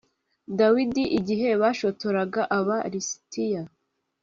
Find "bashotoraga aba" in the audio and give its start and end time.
1.61-2.77